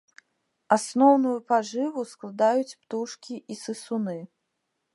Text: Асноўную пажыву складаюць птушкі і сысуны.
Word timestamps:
Асноўную 0.75 1.33
пажыву 1.51 2.05
складаюць 2.13 2.73
птушкі 2.81 3.35
і 3.57 3.59
сысуны. 3.63 4.19